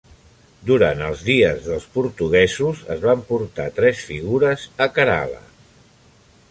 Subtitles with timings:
[0.69, 5.45] Durant els dies dels portuguesos, es van portar tres figures a Kerala.